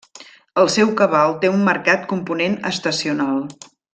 [0.61, 3.39] El seu cabal té un marcat component estacional.